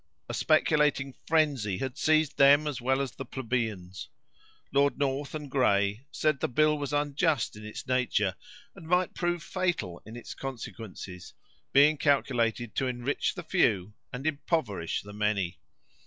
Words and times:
A 0.27 0.33
speculating 0.33 1.13
frenzy 1.27 1.77
had 1.77 1.95
seized 1.95 2.37
them 2.39 2.65
as 2.65 2.81
well 2.81 3.01
as 3.01 3.11
the 3.11 3.23
plebeians. 3.23 4.09
Lord 4.73 4.97
North 4.97 5.35
and 5.35 5.47
Grey 5.47 6.07
said 6.09 6.39
the 6.39 6.47
bill 6.47 6.75
was 6.79 6.91
unjust 6.91 7.55
in 7.55 7.63
its 7.63 7.85
nature, 7.85 8.35
and 8.73 8.87
might 8.87 9.13
prove 9.13 9.43
fatal 9.43 10.01
in 10.03 10.15
its 10.15 10.33
consequences, 10.33 11.35
being 11.71 11.97
calculated 11.97 12.73
to 12.77 12.87
enrich 12.87 13.35
the 13.35 13.43
few 13.43 13.93
and 14.11 14.25
impoverish 14.25 15.03
the 15.03 15.13
many. 15.13 15.59